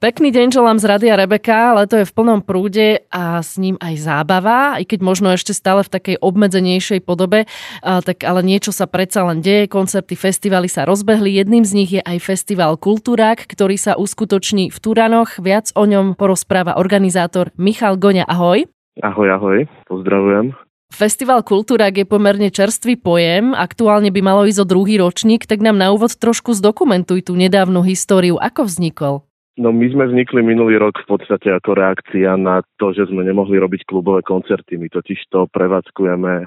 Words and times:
Pekný 0.00 0.32
deň 0.32 0.48
želám 0.48 0.80
z 0.80 0.88
Radia 0.88 1.12
Rebeka, 1.12 1.76
leto 1.76 2.00
je 2.00 2.08
v 2.08 2.14
plnom 2.16 2.40
prúde 2.40 3.04
a 3.12 3.44
s 3.44 3.60
ním 3.60 3.76
aj 3.84 4.00
zábava, 4.00 4.80
i 4.80 4.88
keď 4.88 5.04
možno 5.04 5.28
ešte 5.28 5.52
stále 5.52 5.84
v 5.84 5.92
takej 5.92 6.16
obmedzenejšej 6.24 7.04
podobe, 7.04 7.44
tak 7.84 8.24
ale 8.24 8.40
niečo 8.40 8.72
sa 8.72 8.88
predsa 8.88 9.28
len 9.28 9.44
deje, 9.44 9.68
koncerty, 9.68 10.16
festivaly 10.16 10.72
sa 10.72 10.88
rozbehli, 10.88 11.36
jedným 11.36 11.68
z 11.68 11.72
nich 11.76 11.92
je 11.92 12.00
aj 12.00 12.16
festival 12.16 12.80
Kultúrak, 12.80 13.44
ktorý 13.44 13.76
sa 13.76 13.92
uskutoční 14.00 14.72
v 14.72 14.78
Turanoch, 14.80 15.36
viac 15.36 15.68
o 15.76 15.84
ňom 15.84 16.16
porozpráva 16.16 16.80
organizátor 16.80 17.52
Michal 17.60 18.00
Goňa, 18.00 18.24
ahoj. 18.24 18.64
Ahoj, 19.04 19.28
ahoj, 19.36 19.68
pozdravujem. 19.84 20.56
Festival 20.96 21.44
Kultúrak 21.44 22.00
je 22.00 22.08
pomerne 22.08 22.48
čerstvý 22.48 22.96
pojem, 22.96 23.52
aktuálne 23.52 24.08
by 24.08 24.20
malo 24.24 24.48
ísť 24.48 24.64
o 24.64 24.66
druhý 24.66 24.96
ročník, 24.96 25.44
tak 25.44 25.60
nám 25.60 25.76
na 25.76 25.92
úvod 25.92 26.16
trošku 26.16 26.56
zdokumentuj 26.56 27.28
tú 27.28 27.36
nedávnu 27.36 27.84
históriu, 27.84 28.40
ako 28.40 28.64
vznikol. 28.64 29.28
No 29.58 29.74
my 29.74 29.86
sme 29.90 30.06
vznikli 30.06 30.46
minulý 30.46 30.78
rok 30.78 31.02
v 31.02 31.08
podstate 31.10 31.50
ako 31.50 31.74
reakcia 31.74 32.38
na 32.38 32.62
to, 32.78 32.94
že 32.94 33.10
sme 33.10 33.26
nemohli 33.26 33.58
robiť 33.58 33.82
klubové 33.88 34.22
koncerty. 34.22 34.78
My 34.78 34.86
totiž 34.86 35.26
to 35.32 35.50
prevádzkujeme 35.50 36.46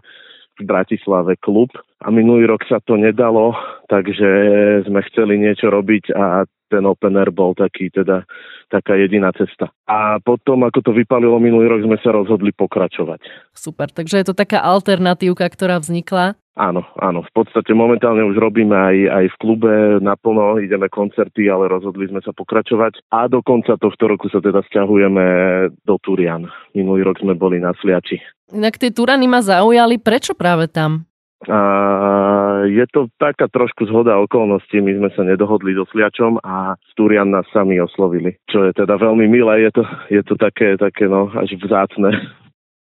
v 0.53 0.61
Bratislave 0.63 1.35
klub 1.41 1.73
a 1.99 2.07
minulý 2.13 2.45
rok 2.45 2.61
sa 2.69 2.77
to 2.79 2.93
nedalo, 2.93 3.57
takže 3.89 4.29
sme 4.85 5.01
chceli 5.09 5.41
niečo 5.41 5.73
robiť 5.73 6.13
a 6.13 6.45
ten 6.69 6.85
open 6.89 7.17
air 7.17 7.29
bol 7.29 7.53
taký 7.53 7.93
teda 7.93 8.25
taká 8.69 8.97
jediná 8.97 9.29
cesta. 9.33 9.69
A 9.85 10.17
potom, 10.17 10.65
ako 10.65 10.81
to 10.81 10.91
vypalilo 10.93 11.37
minulý 11.37 11.69
rok, 11.69 11.85
sme 11.85 11.97
sa 12.01 12.09
rozhodli 12.13 12.49
pokračovať. 12.53 13.21
Super, 13.53 13.93
takže 13.93 14.21
je 14.21 14.25
to 14.29 14.35
taká 14.37 14.61
alternatívka, 14.61 15.45
ktorá 15.53 15.77
vznikla. 15.77 16.33
Áno, 16.53 16.85
áno. 17.01 17.25
V 17.25 17.31
podstate 17.33 17.73
momentálne 17.73 18.21
už 18.21 18.37
robíme 18.37 18.77
aj, 18.77 18.97
aj 19.09 19.25
v 19.33 19.39
klube 19.41 19.73
naplno, 19.97 20.61
ideme 20.61 20.85
koncerty, 20.85 21.49
ale 21.49 21.65
rozhodli 21.65 22.05
sme 22.05 22.21
sa 22.21 22.29
pokračovať. 22.29 23.09
A 23.09 23.25
do 23.25 23.41
konca 23.41 23.73
tohto 23.73 24.05
roku 24.05 24.29
sa 24.29 24.37
teda 24.37 24.61
stiahujeme 24.69 25.25
do 25.81 25.97
Turian. 25.97 26.45
Minulý 26.77 27.09
rok 27.09 27.17
sme 27.17 27.33
boli 27.33 27.57
na 27.57 27.73
Sliači. 27.81 28.21
Inak 28.53 28.77
tie 28.77 28.93
Turany 28.93 29.25
ma 29.25 29.41
zaujali. 29.41 29.97
Prečo 29.97 30.37
práve 30.37 30.69
tam? 30.69 31.09
A 31.49 31.59
je 32.69 32.85
to 32.93 33.11
taká 33.19 33.49
trošku 33.49 33.89
zhoda 33.89 34.15
okolností. 34.21 34.79
My 34.79 34.93
sme 34.95 35.09
sa 35.11 35.25
nedohodli 35.25 35.73
so 35.73 35.89
Sliačom 35.89 36.37
a 36.45 36.77
Turian 36.93 37.33
nás 37.33 37.49
sami 37.49 37.81
oslovili, 37.81 38.37
čo 38.47 38.63
je 38.69 38.71
teda 38.77 38.95
veľmi 39.01 39.25
milé. 39.25 39.67
Je 39.67 39.71
to, 39.73 39.83
je 40.07 40.21
to 40.23 40.37
také, 40.37 40.77
také 40.77 41.09
no, 41.09 41.33
až 41.33 41.57
vzácne. 41.57 42.13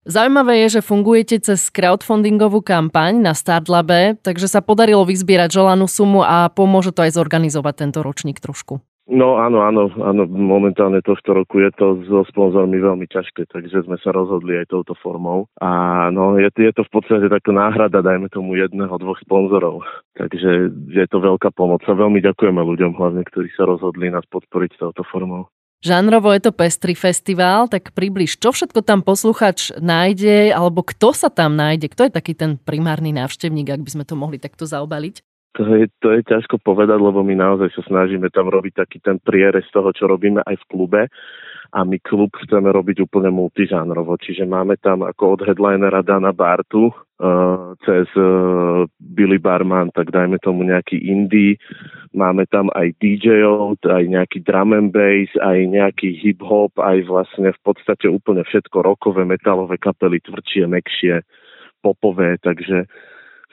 Zaujímavé 0.01 0.65
je, 0.65 0.81
že 0.81 0.81
fungujete 0.81 1.37
cez 1.45 1.69
crowdfundingovú 1.69 2.65
kampaň 2.65 3.21
na 3.21 3.37
Startlabe, 3.37 4.17
takže 4.25 4.49
sa 4.49 4.65
podarilo 4.65 5.05
vyzbierať 5.05 5.53
želanú 5.53 5.85
sumu 5.85 6.25
a 6.25 6.49
pomôže 6.49 6.89
to 6.89 7.05
aj 7.05 7.13
zorganizovať 7.13 7.85
tento 7.85 7.99
ročník 8.01 8.41
trošku. 8.41 8.81
No 9.11 9.37
áno, 9.37 9.61
áno, 9.61 9.91
áno, 9.93 10.23
momentálne 10.25 11.03
tohto 11.05 11.35
roku 11.35 11.59
je 11.61 11.69
to 11.75 11.99
so 12.07 12.25
sponzormi 12.31 12.79
veľmi 12.79 13.05
ťažké, 13.11 13.43
takže 13.49 13.83
sme 13.85 13.99
sa 13.99 14.09
rozhodli 14.09 14.55
aj 14.57 14.71
touto 14.71 14.95
formou. 14.97 15.51
A 15.59 16.07
no, 16.09 16.39
je, 16.39 16.47
je 16.47 16.71
to 16.71 16.87
v 16.87 16.91
podstate 16.95 17.27
taká 17.27 17.51
náhrada, 17.51 17.99
dajme 18.01 18.31
tomu 18.31 18.57
jedného, 18.57 18.93
dvoch 18.97 19.19
sponzorov. 19.21 19.85
Takže 20.15 20.71
je 20.97 21.05
to 21.11 21.17
veľká 21.17 21.51
pomoc 21.53 21.85
a 21.85 21.93
veľmi 21.93 22.23
ďakujeme 22.23 22.61
ľuďom 22.61 22.97
hlavne, 22.97 23.21
ktorí 23.27 23.51
sa 23.53 23.67
rozhodli 23.67 24.09
nás 24.09 24.23
podporiť 24.31 24.79
touto 24.79 25.05
formou. 25.05 25.51
Žánrovo 25.81 26.29
je 26.29 26.45
to 26.45 26.53
pestrý 26.53 26.93
festival, 26.93 27.65
tak 27.65 27.89
približ, 27.97 28.37
čo 28.37 28.53
všetko 28.53 28.85
tam 28.85 29.01
posluchač 29.01 29.73
nájde, 29.81 30.53
alebo 30.53 30.85
kto 30.85 31.09
sa 31.09 31.33
tam 31.33 31.57
nájde, 31.57 31.89
kto 31.89 32.05
je 32.05 32.11
taký 32.13 32.37
ten 32.37 32.61
primárny 32.61 33.09
návštevník, 33.09 33.65
ak 33.65 33.81
by 33.81 33.89
sme 33.89 34.05
to 34.05 34.13
mohli 34.13 34.37
takto 34.37 34.69
zaobaliť? 34.69 35.25
To 35.57 35.65
je, 35.65 35.89
to 35.97 36.13
je 36.13 36.21
ťažko 36.21 36.61
povedať, 36.61 37.01
lebo 37.01 37.25
my 37.25 37.33
naozaj 37.33 37.73
sa 37.73 37.81
snažíme 37.89 38.29
tam 38.29 38.53
robiť 38.53 38.77
taký 38.77 39.01
ten 39.01 39.17
prierez 39.17 39.65
toho, 39.73 39.89
čo 39.89 40.05
robíme 40.05 40.45
aj 40.45 40.55
v 40.61 40.67
klube 40.69 41.01
a 41.71 41.87
my 41.87 41.97
klub 42.03 42.35
chceme 42.35 42.67
robiť 42.67 43.07
úplne 43.07 43.31
multižánrovo, 43.31 44.19
čiže 44.19 44.43
máme 44.43 44.75
tam 44.83 45.07
ako 45.07 45.39
od 45.39 45.41
headlinera 45.47 46.03
Dana 46.03 46.35
Bartu 46.35 46.91
uh, 46.91 47.71
cez 47.87 48.11
uh, 48.19 48.83
Billy 48.99 49.39
Barman, 49.39 49.87
tak 49.95 50.11
dajme 50.11 50.35
tomu 50.43 50.67
nejaký 50.67 50.99
indie, 50.99 51.55
máme 52.11 52.43
tam 52.51 52.67
aj 52.75 52.91
DJov, 52.99 53.79
aj 53.87 54.03
nejaký 54.03 54.43
drum 54.43 54.75
and 54.75 54.91
bass, 54.91 55.31
aj 55.39 55.63
nejaký 55.71 56.19
hip-hop, 56.19 56.75
aj 56.75 57.07
vlastne 57.07 57.55
v 57.55 57.61
podstate 57.63 58.11
úplne 58.11 58.43
všetko 58.43 58.83
rokové, 58.83 59.23
metalové 59.23 59.79
kapely, 59.79 60.19
tvrdšie, 60.19 60.67
mekšie, 60.67 61.23
popové, 61.79 62.35
takže 62.43 62.83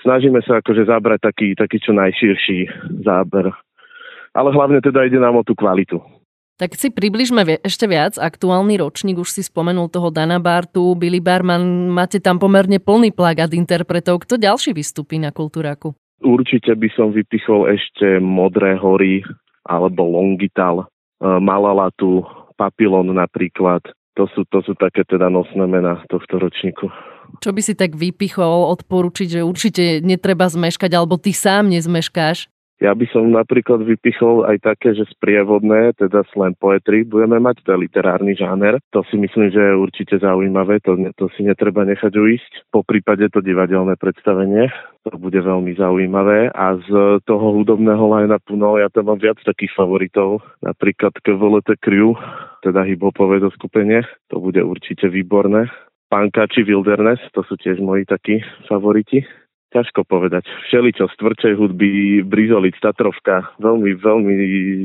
snažíme 0.02 0.42
sa 0.42 0.58
akože 0.58 0.90
zabrať 0.90 1.20
taký, 1.22 1.48
taký 1.54 1.78
čo 1.78 1.94
najširší 1.94 2.58
záber. 3.06 3.54
Ale 4.34 4.50
hlavne 4.50 4.82
teda 4.82 5.06
ide 5.06 5.22
nám 5.22 5.38
o 5.38 5.46
tú 5.46 5.54
kvalitu. 5.54 6.17
Tak 6.58 6.74
si 6.74 6.90
približme 6.90 7.62
ešte 7.62 7.86
viac. 7.86 8.18
Aktuálny 8.18 8.82
ročník, 8.82 9.22
už 9.22 9.30
si 9.30 9.46
spomenul 9.46 9.86
toho 9.94 10.10
Dana 10.10 10.42
Bartu, 10.42 10.98
Billy 10.98 11.22
Barman, 11.22 11.86
máte 11.86 12.18
tam 12.18 12.42
pomerne 12.42 12.82
plný 12.82 13.14
plagát 13.14 13.54
interpretov. 13.54 14.26
Kto 14.26 14.42
ďalší 14.42 14.74
vystupí 14.74 15.22
na 15.22 15.30
Kultúraku? 15.30 15.94
Určite 16.18 16.74
by 16.74 16.90
som 16.98 17.14
vypichol 17.14 17.70
ešte 17.70 18.18
Modré 18.18 18.74
hory 18.74 19.22
alebo 19.70 20.02
Longital, 20.02 20.82
e, 20.82 20.86
Malalatu, 21.38 22.26
Papilon 22.58 23.06
napríklad. 23.14 23.86
To 24.18 24.26
sú, 24.34 24.42
to 24.50 24.58
sú 24.66 24.74
také 24.74 25.06
teda 25.06 25.30
nosné 25.30 25.62
mená 25.70 26.02
tohto 26.10 26.42
ročníku. 26.42 26.90
Čo 27.38 27.54
by 27.54 27.62
si 27.62 27.78
tak 27.78 27.94
vypichol, 27.94 28.66
odporučiť, 28.74 29.38
že 29.38 29.46
určite 29.46 30.02
netreba 30.02 30.50
zmeškať, 30.50 30.90
alebo 30.90 31.22
ty 31.22 31.30
sám 31.30 31.70
nezmeškáš? 31.70 32.50
Ja 32.78 32.94
by 32.94 33.10
som 33.10 33.34
napríklad 33.34 33.82
vypichol 33.82 34.46
aj 34.46 34.62
také, 34.62 34.94
že 34.94 35.02
sprievodné, 35.10 35.98
teda 35.98 36.22
slam 36.30 36.54
poetry, 36.54 37.02
budeme 37.02 37.42
mať, 37.42 37.66
to 37.66 37.74
je 37.74 37.82
literárny 37.90 38.38
žáner. 38.38 38.78
To 38.94 39.02
si 39.10 39.18
myslím, 39.18 39.50
že 39.50 39.58
je 39.58 39.74
určite 39.74 40.14
zaujímavé, 40.22 40.78
to, 40.86 40.94
to 41.18 41.26
si 41.34 41.42
netreba 41.42 41.82
nechať 41.82 42.14
uísť. 42.14 42.70
Po 42.70 42.86
prípade 42.86 43.26
to 43.34 43.42
divadelné 43.42 43.98
predstavenie, 43.98 44.70
to 45.02 45.18
bude 45.18 45.34
veľmi 45.34 45.74
zaujímavé. 45.74 46.54
A 46.54 46.78
z 46.78 47.18
toho 47.26 47.46
hudobného 47.58 48.06
line-upu, 48.14 48.54
no 48.54 48.78
ja 48.78 48.86
tam 48.94 49.10
mám 49.10 49.18
viac 49.18 49.42
takých 49.42 49.74
favoritov, 49.74 50.38
napríklad 50.62 51.18
KVLT 51.26 51.82
Crew, 51.82 52.14
teda 52.62 52.86
hiphopové 52.86 53.42
skupenie, 53.58 54.06
to 54.30 54.38
bude 54.38 54.62
určite 54.62 55.10
výborné. 55.10 55.66
Pankači 56.08 56.62
Wilderness, 56.62 57.20
to 57.34 57.42
sú 57.42 57.58
tiež 57.58 57.82
moji 57.82 58.06
takí 58.06 58.40
favoriti. 58.70 59.26
Ťažko 59.68 60.08
povedať. 60.08 60.48
Všeličo 60.68 61.12
z 61.12 61.14
tvrdšej 61.20 61.54
hudby, 61.60 62.24
Brizolic, 62.24 62.72
Tatrovka. 62.80 63.52
Veľmi, 63.60 64.00
veľmi 64.00 64.34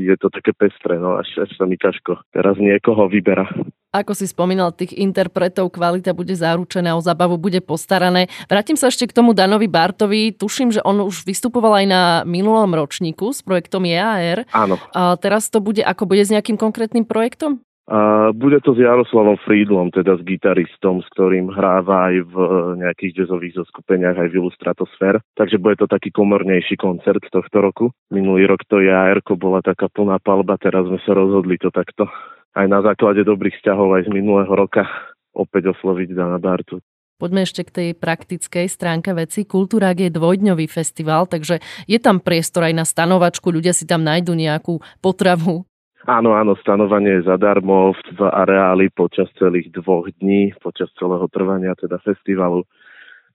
je 0.04 0.16
to 0.20 0.28
také 0.28 0.52
pestré, 0.52 1.00
no 1.00 1.16
až, 1.16 1.28
až 1.40 1.50
sa 1.56 1.64
mi 1.64 1.80
ťažko. 1.80 2.20
Teraz 2.36 2.60
niekoho 2.60 3.08
vyberá. 3.08 3.48
Ako 3.94 4.12
si 4.12 4.26
spomínal, 4.26 4.74
tých 4.74 4.92
interpretov 4.98 5.70
kvalita 5.70 6.12
bude 6.12 6.34
zaručená, 6.34 6.98
o 6.98 7.00
zábavu 7.00 7.38
bude 7.38 7.62
postarané. 7.62 8.26
Vrátim 8.50 8.74
sa 8.74 8.90
ešte 8.90 9.06
k 9.06 9.16
tomu 9.16 9.32
Danovi 9.32 9.70
Bartovi. 9.70 10.34
Tuším, 10.34 10.74
že 10.74 10.82
on 10.82 11.00
už 11.00 11.24
vystupoval 11.24 11.80
aj 11.80 11.86
na 11.86 12.02
minulom 12.26 12.74
ročníku 12.74 13.30
s 13.30 13.40
projektom 13.40 13.86
EAR. 13.86 14.44
Áno. 14.50 14.76
A 14.92 15.14
teraz 15.16 15.46
to 15.48 15.62
bude, 15.62 15.80
ako 15.80 16.10
bude 16.10 16.26
s 16.26 16.34
nejakým 16.34 16.58
konkrétnym 16.58 17.06
projektom? 17.06 17.62
A 17.84 18.32
bude 18.32 18.64
to 18.64 18.72
s 18.72 18.80
Jaroslavom 18.80 19.36
Friedlom, 19.44 19.92
teda 19.92 20.16
s 20.16 20.24
gitaristom, 20.24 21.04
s 21.04 21.08
ktorým 21.12 21.52
hráva 21.52 22.08
aj 22.08 22.16
v 22.32 22.34
e, 22.40 22.48
nejakých 22.80 23.12
jazzových 23.20 23.60
zoskupeniach, 23.60 24.16
aj 24.16 24.28
v 24.32 24.36
Illustratosfér. 24.40 25.20
Takže 25.36 25.60
bude 25.60 25.76
to 25.76 25.84
taký 25.84 26.08
komornejší 26.08 26.80
koncert 26.80 27.20
tohto 27.28 27.60
roku. 27.60 27.92
Minulý 28.08 28.48
rok 28.48 28.64
to 28.64 28.80
jr 28.80 29.20
bola 29.36 29.60
taká 29.60 29.92
plná 29.92 30.16
palba, 30.24 30.56
teraz 30.56 30.88
sme 30.88 30.96
sa 31.04 31.12
rozhodli 31.12 31.60
to 31.60 31.68
takto 31.68 32.08
aj 32.54 32.66
na 32.70 32.80
základe 32.80 33.26
dobrých 33.26 33.60
vzťahov 33.60 34.00
aj 34.00 34.02
z 34.08 34.10
minulého 34.14 34.54
roka 34.54 34.86
opäť 35.34 35.74
osloviť 35.74 36.14
Dana 36.14 36.38
Bartu. 36.38 36.78
Poďme 37.14 37.46
ešte 37.46 37.62
k 37.62 37.70
tej 37.70 37.88
praktickej 37.94 38.66
stránke 38.66 39.14
veci. 39.14 39.46
Kultúrák 39.46 39.94
je 39.94 40.10
dvojdňový 40.10 40.66
festival, 40.66 41.30
takže 41.30 41.62
je 41.86 41.98
tam 42.02 42.18
priestor 42.18 42.66
aj 42.66 42.74
na 42.74 42.86
stanovačku, 42.86 43.54
ľudia 43.54 43.70
si 43.70 43.86
tam 43.86 44.02
nájdu 44.02 44.34
nejakú 44.34 44.82
potravu, 44.98 45.62
Áno, 46.04 46.36
áno, 46.36 46.52
stanovanie 46.60 47.20
je 47.20 47.28
zadarmo 47.28 47.96
v 47.96 48.20
areáli 48.28 48.92
počas 48.92 49.24
celých 49.40 49.72
dvoch 49.72 50.04
dní, 50.20 50.52
počas 50.60 50.92
celého 51.00 51.24
trvania 51.32 51.72
teda 51.80 51.96
festivalu. 52.04 52.68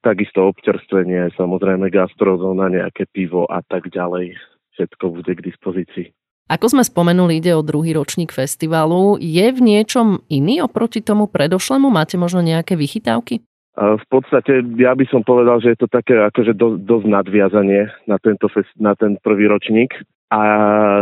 Takisto 0.06 0.45
občerstvenie, 0.45 1.33
samozrejme 1.33 1.89
gastrozóna, 1.89 2.69
nejaké 2.69 3.10
pivo 3.10 3.50
a 3.50 3.66
tak 3.66 3.89
ďalej. 3.89 4.38
Všetko 4.77 5.18
bude 5.18 5.31
k 5.33 5.44
dispozícii. 5.44 6.13
Ako 6.50 6.69
sme 6.69 6.86
spomenuli, 6.86 7.42
ide 7.42 7.57
o 7.57 7.66
druhý 7.66 7.94
ročník 7.98 8.33
festivalu. 8.33 9.18
Je 9.18 9.50
v 9.50 9.60
niečom 9.60 10.22
iný 10.30 10.65
oproti 10.65 11.01
tomu 11.01 11.25
predošlemu? 11.30 11.89
Máte 11.89 12.22
možno 12.22 12.45
nejaké 12.45 12.77
vychytávky? 12.77 13.42
V 13.77 14.06
podstate 14.10 14.65
ja 14.77 14.92
by 14.94 15.06
som 15.10 15.22
povedal, 15.25 15.62
že 15.62 15.74
je 15.74 15.80
to 15.83 15.88
také 15.89 16.18
akože 16.18 16.54
dosť, 16.57 16.77
dosť 16.83 17.06
nadviazanie 17.06 17.89
na, 18.06 18.18
tento 18.22 18.50
fest, 18.50 18.69
na 18.77 18.98
ten 18.98 19.18
prvý 19.22 19.45
ročník. 19.45 19.94
A 20.29 20.41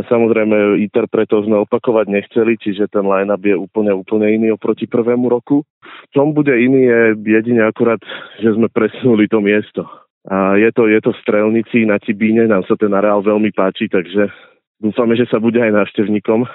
samozrejme 0.07 0.79
interpretov 0.79 1.43
sme 1.43 1.67
opakovať 1.67 2.07
nechceli, 2.07 2.55
čiže 2.55 2.87
ten 2.87 3.03
line-up 3.03 3.43
je 3.43 3.59
úplne, 3.59 3.91
úplne 3.91 4.31
iný 4.31 4.55
oproti 4.55 4.87
prvému 4.87 5.27
roku. 5.27 5.67
V 5.83 6.07
čom 6.15 6.31
bude 6.31 6.55
iný 6.55 6.87
je 6.87 7.01
jedine 7.27 7.67
akurát, 7.67 7.99
že 8.39 8.55
sme 8.55 8.71
presunuli 8.71 9.27
to 9.27 9.43
miesto. 9.43 9.83
A 10.31 10.55
je 10.55 10.71
to, 10.71 10.87
je 10.87 10.99
to 11.03 11.11
v 11.11 11.21
Strelnici 11.23 11.83
na 11.83 11.99
Tibíne, 11.99 12.47
nám 12.47 12.63
sa 12.67 12.79
ten 12.79 12.91
areál 12.95 13.19
veľmi 13.19 13.51
páči, 13.51 13.91
takže 13.91 14.31
dúfame, 14.79 15.19
že 15.19 15.27
sa 15.27 15.43
bude 15.43 15.59
aj 15.59 15.75
návštevníkom 15.75 16.47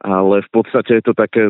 ale 0.00 0.42
v 0.42 0.50
podstate 0.50 1.00
je 1.00 1.02
to 1.02 1.14
také, 1.14 1.48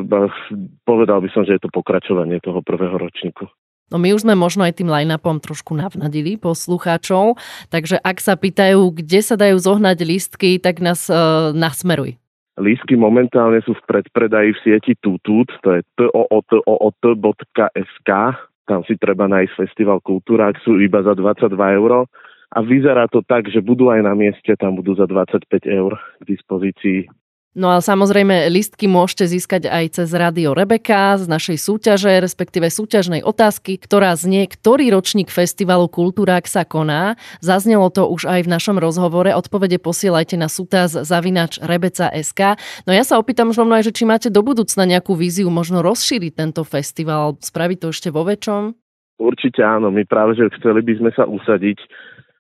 povedal 0.84 1.18
by 1.20 1.28
som, 1.32 1.42
že 1.42 1.58
je 1.58 1.62
to 1.66 1.70
pokračovanie 1.72 2.38
toho 2.40 2.60
prvého 2.62 2.94
ročníku. 2.94 3.48
No 3.86 4.02
my 4.02 4.18
už 4.18 4.26
sme 4.26 4.34
možno 4.34 4.66
aj 4.66 4.82
tým 4.82 4.90
line-upom 4.90 5.38
trošku 5.38 5.78
navnadili 5.78 6.34
poslucháčov, 6.34 7.38
takže 7.70 8.02
ak 8.02 8.18
sa 8.18 8.34
pýtajú, 8.34 8.90
kde 8.90 9.22
sa 9.22 9.38
dajú 9.38 9.62
zohnať 9.62 10.02
lístky, 10.02 10.58
tak 10.58 10.82
nás 10.82 11.06
e, 11.06 11.14
nasmeruj. 11.54 12.18
Lístky 12.58 12.98
momentálne 12.98 13.62
sú 13.62 13.78
v 13.78 13.86
predpredaji 13.86 14.56
v 14.56 14.62
sieti 14.64 14.92
Tutut, 14.98 15.46
to 15.62 15.78
je 15.78 15.86
toot.sk, 16.02 18.10
tam 18.66 18.82
si 18.90 18.98
treba 18.98 19.30
nájsť 19.30 19.54
Festival 19.54 20.02
Kultúra, 20.02 20.50
sú 20.66 20.82
iba 20.82 21.06
za 21.06 21.14
22 21.14 21.54
eur 21.54 22.10
a 22.50 22.58
vyzerá 22.66 23.06
to 23.06 23.22
tak, 23.22 23.46
že 23.52 23.62
budú 23.62 23.94
aj 23.94 24.02
na 24.02 24.18
mieste, 24.18 24.50
tam 24.58 24.74
budú 24.74 24.98
za 24.98 25.06
25 25.06 25.46
eur 25.62 25.94
k 25.94 26.22
dispozícii 26.26 27.06
No 27.56 27.72
a 27.72 27.80
samozrejme 27.80 28.52
listky 28.52 28.84
môžete 28.84 29.32
získať 29.32 29.72
aj 29.72 29.96
cez 29.96 30.12
rádio 30.12 30.52
Rebeka 30.52 31.16
z 31.16 31.24
našej 31.24 31.56
súťaže, 31.56 32.12
respektíve 32.20 32.68
súťažnej 32.68 33.24
otázky, 33.24 33.80
ktorá 33.80 34.12
znie, 34.12 34.44
ktorý 34.44 34.92
ročník 34.92 35.32
festivalu 35.32 35.88
Kultúrák 35.88 36.44
sa 36.44 36.68
koná. 36.68 37.16
Zaznelo 37.40 37.88
to 37.88 38.12
už 38.12 38.28
aj 38.28 38.44
v 38.44 38.52
našom 38.52 38.76
rozhovore. 38.76 39.32
Odpovede 39.32 39.80
posielajte 39.80 40.36
na 40.36 40.52
sútaz 40.52 40.92
zavinač 40.92 41.56
rebeca.sk. 41.56 42.60
No 42.84 42.92
ja 42.92 43.08
sa 43.08 43.16
opýtam 43.16 43.48
už 43.48 43.64
aj, 43.64 43.88
že 43.88 43.96
či 43.96 44.04
máte 44.04 44.28
do 44.28 44.44
budúcna 44.44 44.84
nejakú 44.84 45.16
víziu 45.16 45.48
možno 45.48 45.80
rozšíriť 45.80 46.36
tento 46.36 46.60
festival, 46.60 47.40
spraviť 47.40 47.78
to 47.80 47.88
ešte 47.88 48.12
vo 48.12 48.28
väčšom? 48.28 48.76
Určite 49.16 49.64
áno, 49.64 49.88
my 49.88 50.04
práve, 50.04 50.36
že 50.36 50.52
chceli 50.60 50.84
by 50.84 50.92
sme 51.00 51.10
sa 51.16 51.24
usadiť 51.24 51.80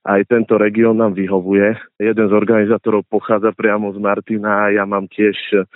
aj 0.06 0.30
tento 0.30 0.54
región 0.54 1.02
nám 1.02 1.18
vyhovuje. 1.18 1.74
Jeden 1.98 2.26
z 2.30 2.32
organizátorov 2.32 3.10
pochádza 3.10 3.50
priamo 3.50 3.90
z 3.90 3.98
Martina, 3.98 4.70
ja 4.70 4.86
mám 4.86 5.10
tiež 5.10 5.34
e, 5.52 5.66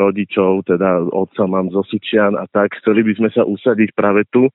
rodičov, 0.00 0.64
teda 0.64 1.04
otca 1.12 1.44
mám 1.44 1.68
zo 1.68 1.84
Sučian 1.84 2.40
a 2.40 2.48
tak. 2.48 2.72
Chceli 2.80 3.04
by 3.04 3.12
sme 3.20 3.28
sa 3.30 3.44
usadiť 3.44 3.92
práve 3.92 4.24
tu 4.32 4.48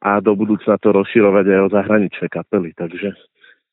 a 0.00 0.18
do 0.24 0.32
budúcna 0.32 0.80
to 0.80 0.96
rozširovať 0.96 1.44
aj 1.46 1.60
o 1.60 1.68
zahraničné 1.76 2.26
kapely, 2.32 2.72
takže 2.72 3.12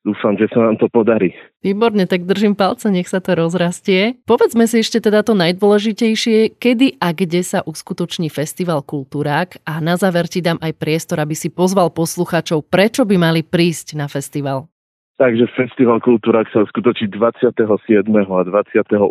dúfam, 0.03 0.35
že 0.39 0.47
sa 0.51 0.63
nám 0.63 0.79
to 0.79 0.87
podarí. 0.89 1.35
Výborne, 1.59 2.07
tak 2.07 2.23
držím 2.23 2.55
palce, 2.55 2.87
nech 2.87 3.11
sa 3.11 3.19
to 3.19 3.35
rozrastie. 3.35 4.15
Povedzme 4.23 4.65
si 4.65 4.79
ešte 4.79 5.03
teda 5.03 5.21
to 5.21 5.35
najdôležitejšie, 5.35 6.55
kedy 6.55 6.97
a 7.03 7.11
kde 7.11 7.43
sa 7.43 7.59
uskutoční 7.67 8.31
Festival 8.31 8.79
Kultúrák 8.81 9.59
a 9.67 9.83
na 9.83 9.99
záver 9.99 10.31
ti 10.31 10.39
dám 10.39 10.57
aj 10.63 10.73
priestor, 10.79 11.19
aby 11.19 11.35
si 11.35 11.51
pozval 11.51 11.91
posluchačov, 11.91 12.63
prečo 12.71 13.03
by 13.03 13.15
mali 13.19 13.41
prísť 13.43 13.99
na 13.99 14.07
festival. 14.07 14.71
Takže 15.19 15.51
Festival 15.51 15.99
Kultúrak 15.99 16.47
sa 16.47 16.63
uskutočí 16.63 17.11
27. 17.11 17.51
a 18.07 18.41
28. 18.47 19.03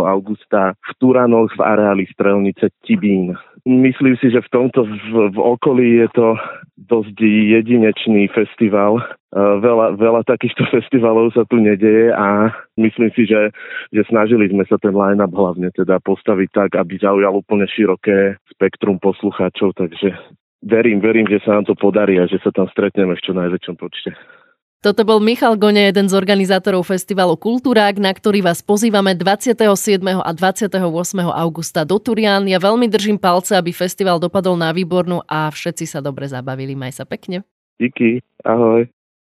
augusta 0.00 0.72
v 0.72 0.90
Turanoch 0.96 1.52
v 1.52 1.60
areáli 1.60 2.08
Strelnice 2.08 2.72
Tibín. 2.80 3.36
Myslím 3.68 4.16
si, 4.16 4.32
že 4.32 4.40
v 4.40 4.48
tomto 4.48 4.88
v, 4.88 5.28
v 5.28 5.38
okolí 5.38 6.00
je 6.00 6.08
to 6.16 6.40
dosť 6.88 7.20
jedinečný 7.20 8.32
festival. 8.32 9.04
Veľa, 9.36 10.00
veľa 10.00 10.24
takýchto 10.24 10.64
festivalov 10.72 11.36
sa 11.36 11.44
tu 11.44 11.60
nedeje 11.60 12.08
a 12.16 12.48
myslím 12.80 13.12
si, 13.12 13.28
že, 13.28 13.52
že 13.92 14.08
snažili 14.08 14.48
sme 14.48 14.64
sa 14.64 14.80
ten 14.80 14.96
line-up 14.96 15.36
hlavne 15.36 15.68
teda 15.76 16.00
postaviť 16.00 16.48
tak, 16.48 16.70
aby 16.80 16.96
zaujal 16.96 17.36
úplne 17.36 17.68
široké 17.68 18.40
spektrum 18.56 18.96
poslucháčov, 19.04 19.76
takže 19.76 20.16
verím, 20.64 21.04
verím, 21.04 21.28
že 21.28 21.44
sa 21.44 21.60
nám 21.60 21.68
to 21.68 21.76
podarí 21.76 22.16
a 22.16 22.24
že 22.24 22.40
sa 22.40 22.48
tam 22.48 22.72
stretneme 22.72 23.12
v 23.12 23.24
čo 23.24 23.36
najväčšom 23.36 23.76
počte. 23.76 24.16
Toto 24.82 25.06
bol 25.06 25.22
Michal 25.22 25.54
Gone, 25.62 25.78
jeden 25.78 26.10
z 26.10 26.14
organizátorov 26.18 26.90
festivalu 26.90 27.38
Kultúrák, 27.38 28.02
na 28.02 28.10
ktorý 28.10 28.42
vás 28.42 28.66
pozývame 28.66 29.14
27. 29.14 29.62
a 30.18 30.30
28. 30.34 30.74
augusta 31.22 31.86
do 31.86 32.02
Turian. 32.02 32.50
Ja 32.50 32.58
veľmi 32.58 32.90
držím 32.90 33.14
palce, 33.14 33.54
aby 33.54 33.70
festival 33.70 34.18
dopadol 34.18 34.58
na 34.58 34.74
výbornú 34.74 35.22
a 35.30 35.46
všetci 35.54 35.86
sa 35.86 36.02
dobre 36.02 36.26
zabavili. 36.26 36.74
Maj 36.74 36.98
sa 36.98 37.06
pekne. 37.06 37.46
Díky, 37.78 38.26
ahoj. 38.42 38.90